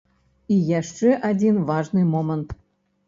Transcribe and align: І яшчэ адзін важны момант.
І 0.53 0.57
яшчэ 0.79 1.11
адзін 1.29 1.61
важны 1.71 2.07
момант. 2.15 2.61